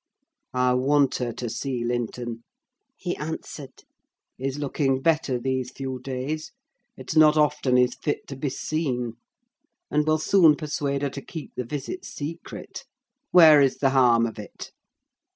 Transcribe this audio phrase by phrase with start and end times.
[0.55, 2.43] "I want her to see Linton,"
[2.97, 3.83] he answered;
[4.35, 6.53] "he's looking better these few days;
[6.97, 9.17] it's not often he's fit to be seen.
[9.91, 12.83] And we'll soon persuade her to keep the visit secret:
[13.29, 14.71] where is the harm of it?"